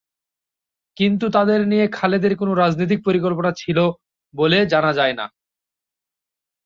কিন্তু 0.97 1.25
তাঁদের 1.35 1.61
নিয়ে 1.67 1.85
খালেদের 1.91 2.33
কোনো 2.35 2.51
রাজনৈতিক 2.55 2.99
পরিকল্পনা 3.03 3.51
ছিল 3.57 3.77
বলে 4.33 4.59
জানা 4.65 4.91
যায় 4.93 5.15
না। 5.19 5.25